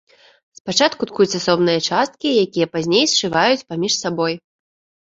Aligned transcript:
Спачатку 0.59 1.01
ткуць 1.11 1.35
асобныя 1.41 1.83
часткі, 1.89 2.35
якія 2.47 2.67
пазней 2.73 3.05
сшываюць 3.13 3.65
паміж 3.69 3.93
сабой. 4.07 4.33